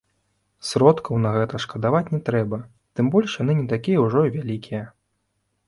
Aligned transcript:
Сродкаў 0.69 1.19
на 1.25 1.33
гэта 1.35 1.59
шкадаваць 1.65 2.11
не 2.15 2.21
трэба, 2.31 2.57
тым 2.99 3.13
больш 3.17 3.37
яны 3.45 3.53
не 3.61 3.67
такія 3.77 3.99
ўжо 4.09 4.27
і 4.29 4.35
вялікія. 4.41 4.83